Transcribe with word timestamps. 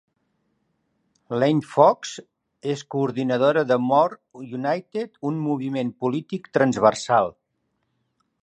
Lane 1.41 1.67
Fox 1.73 2.13
és 2.73 2.81
coordinadora 2.95 3.65
de 3.73 3.79
More 3.91 4.49
United, 4.61 5.23
un 5.33 5.41
moviment 5.45 5.95
polític 6.05 6.53
transversal. 6.61 7.35